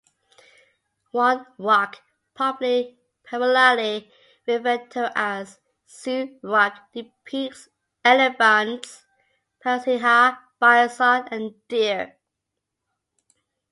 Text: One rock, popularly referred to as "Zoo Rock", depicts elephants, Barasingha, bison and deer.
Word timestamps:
One 1.11 1.45
rock, 1.59 2.01
popularly 2.33 2.97
referred 4.47 4.89
to 4.89 5.11
as 5.15 5.59
"Zoo 5.87 6.39
Rock", 6.41 6.73
depicts 6.91 7.69
elephants, 8.03 9.05
Barasingha, 9.63 10.39
bison 10.59 11.27
and 11.29 11.51
deer. 11.67 12.17